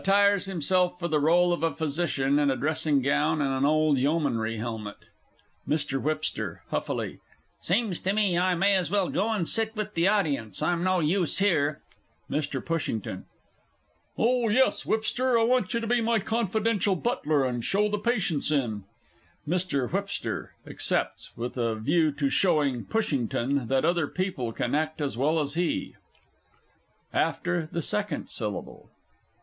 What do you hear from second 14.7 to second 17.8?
Whipster, I want you to be my confidential butler, and